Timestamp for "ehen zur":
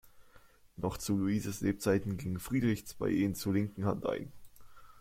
3.11-3.53